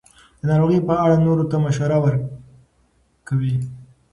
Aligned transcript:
د 0.39 0.41
ناروغیو 0.49 0.85
په 0.87 0.93
اړه 1.05 1.15
نورو 1.25 1.43
ته 1.51 1.55
مشوره 1.65 1.97
ورکوي. 2.05 3.55